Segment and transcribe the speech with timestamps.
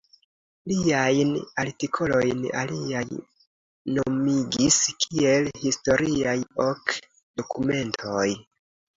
[0.69, 1.31] Liajn
[1.63, 3.03] artikolojn aliaj
[3.97, 6.33] nomigis kiel Historiaj
[6.65, 6.95] Ok
[7.43, 8.25] Dokumentoj.